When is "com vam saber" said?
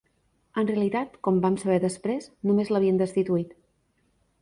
1.27-1.77